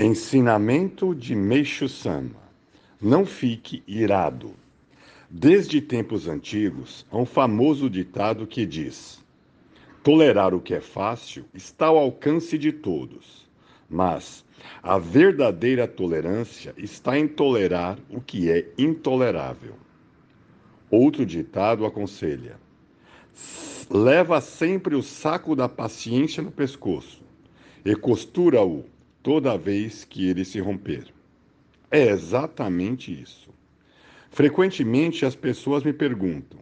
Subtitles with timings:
[0.00, 2.40] Ensinamento de Meixo Sama:
[3.02, 4.54] Não fique irado.
[5.28, 9.20] Desde tempos antigos, há um famoso ditado que diz:
[10.04, 13.50] Tolerar o que é fácil está ao alcance de todos,
[13.90, 14.44] mas
[14.84, 19.74] a verdadeira tolerância está em tolerar o que é intolerável.
[20.88, 22.54] Outro ditado aconselha:
[23.90, 27.20] Leva sempre o saco da paciência no pescoço
[27.84, 28.84] e costura-o
[29.22, 31.06] toda vez que ele se romper.
[31.90, 33.48] É exatamente isso.
[34.30, 36.60] Frequentemente as pessoas me perguntam: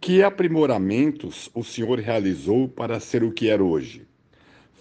[0.00, 4.06] que aprimoramentos o senhor realizou para ser o que é hoje?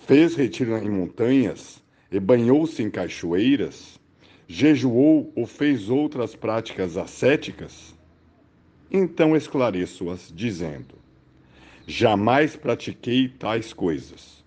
[0.06, 4.00] Fez retiro em montanhas e banhou-se em cachoeiras?
[4.48, 7.96] Jejuou ou fez outras práticas ascéticas?
[8.92, 10.96] Então esclareço-as dizendo:
[11.86, 14.44] Jamais pratiquei tais coisas.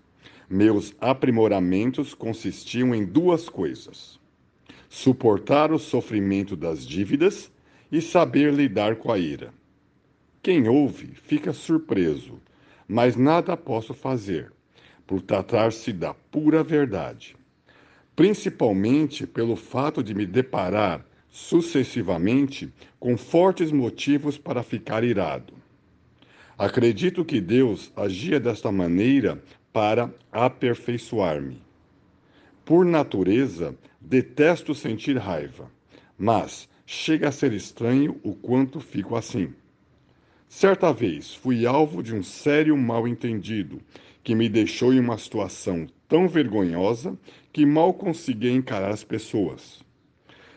[0.53, 4.19] Meus aprimoramentos consistiam em duas coisas:
[4.87, 7.51] suportar o sofrimento das dívidas
[7.91, 9.51] e saber lidar com a ira.
[10.43, 12.39] Quem ouve fica surpreso,
[12.87, 14.53] mas nada posso fazer,
[15.07, 17.35] por tratar-se da pura verdade.
[18.15, 25.55] Principalmente pelo fato de me deparar sucessivamente com fortes motivos para ficar irado.
[26.55, 29.41] Acredito que Deus agia desta maneira
[29.73, 31.59] para aperfeiçoar-me.
[32.63, 35.69] Por natureza, detesto sentir raiva,
[36.17, 39.51] mas chega a ser estranho o quanto fico assim.
[40.47, 43.81] Certa vez fui alvo de um sério mal-entendido
[44.23, 47.17] que me deixou em uma situação tão vergonhosa
[47.51, 49.83] que mal conseguia encarar as pessoas.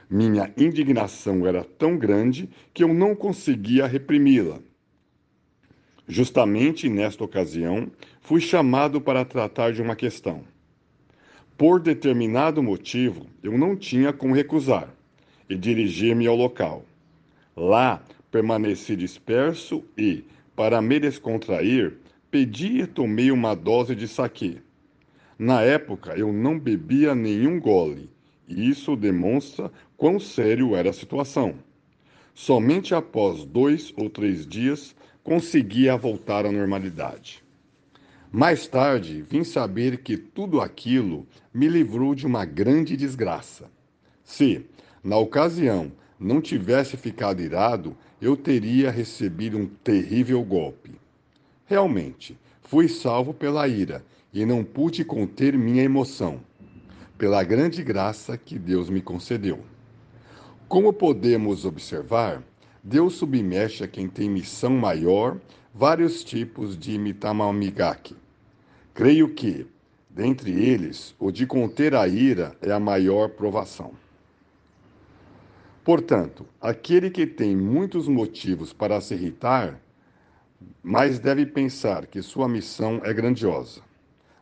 [0.09, 4.61] Minha indignação era tão grande que eu não conseguia reprimi-la
[6.09, 7.91] Justamente nesta ocasião,
[8.21, 10.45] fui chamado para tratar de uma questão.
[11.59, 14.95] Por determinado motivo, eu não tinha como recusar
[15.51, 16.85] e dirigi-me ao local.
[17.57, 20.25] Lá, permaneci disperso e,
[20.55, 21.99] para me descontrair,
[22.31, 24.59] pedi e tomei uma dose de saquê.
[25.39, 28.09] Na época, eu não bebia nenhum gole,
[28.47, 31.57] e isso demonstra quão sério era a situação.
[32.39, 37.43] Somente após dois ou três dias conseguia voltar à normalidade.
[38.31, 43.71] Mais tarde, vim saber que tudo aquilo me livrou de uma grande desgraça.
[44.23, 44.67] Se,
[45.03, 50.91] na ocasião, não tivesse ficado irado, eu teria recebido um terrível golpe.
[51.65, 56.43] Realmente, fui salvo pela ira e não pude conter minha emoção,
[57.17, 59.65] pela grande graça que Deus me concedeu.
[60.69, 62.43] Como podemos observar,
[62.83, 65.39] Deus submete a quem tem missão maior
[65.73, 68.17] vários tipos de mitamamigaki.
[68.93, 69.65] Creio que,
[70.11, 73.93] dentre eles, o de conter a ira é a maior provação.
[75.85, 79.81] Portanto, aquele que tem muitos motivos para se irritar,
[80.83, 83.83] mas deve pensar que sua missão é grandiosa.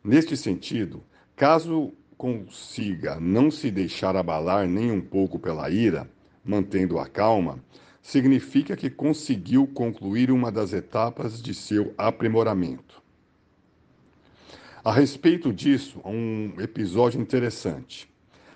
[0.03, 1.03] Neste sentido,
[1.37, 6.09] caso consiga não se deixar abalar nem um pouco pela ira,
[6.45, 7.59] mantendo a calma,
[8.03, 13.03] significa que conseguiu concluir uma das etapas de seu aprimoramento.
[14.85, 18.13] A respeito disso, um episódio interessante.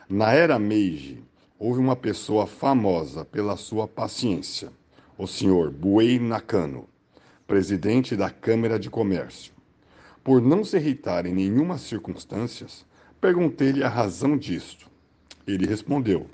[0.08, 1.24] Na era Meiji,
[1.58, 4.70] houve uma pessoa famosa pela sua paciência,
[5.16, 6.86] o senhor Buei Nakano,
[7.46, 9.54] presidente da Câmara de Comércio.
[10.22, 12.66] Por não se irritar em nenhuma circunstância,
[13.20, 14.90] perguntei-lhe a razão disto.
[15.46, 16.26] Ele respondeu: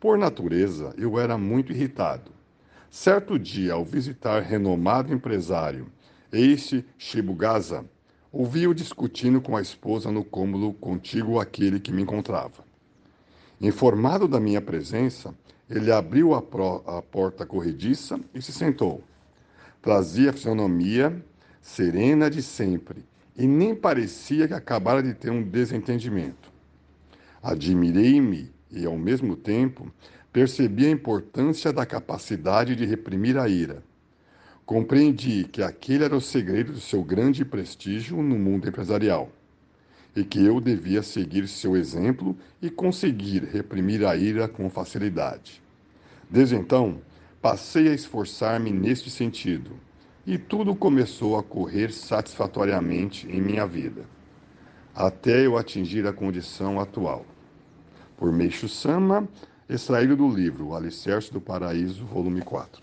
[0.00, 2.36] Por natureza, eu era muito irritado
[2.98, 5.86] Certo dia, ao visitar renomado empresário,
[6.32, 7.84] Eishi Shibugasa,
[8.32, 12.64] ouvi-o discutindo com a esposa no cômodo contíguo àquele que me encontrava.
[13.60, 15.34] Informado da minha presença,
[15.68, 19.04] ele abriu a, pro, a porta corrediça e se sentou.
[19.82, 21.22] Trazia a fisionomia
[21.60, 23.04] serena de sempre
[23.36, 26.52] e nem parecia que acabara de ter um desentendimento.
[27.42, 29.92] Admirei-me e, ao mesmo tempo,
[30.36, 33.82] Percebi a importância da capacidade de reprimir a ira.
[34.66, 39.32] Compreendi que aquele era o segredo do seu grande prestígio no mundo empresarial
[40.14, 45.62] e que eu devia seguir seu exemplo e conseguir reprimir a ira com facilidade.
[46.28, 47.00] Desde então,
[47.40, 49.70] passei a esforçar-me neste sentido
[50.26, 54.04] e tudo começou a correr satisfatoriamente em minha vida,
[54.94, 57.24] até eu atingir a condição atual.
[58.16, 59.28] Por Meixo Sama,
[59.68, 62.82] extraído do livro Alicerce do Paraíso, volume 4.